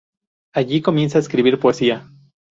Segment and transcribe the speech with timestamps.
[0.55, 2.11] Allí comienza a escribir poesía.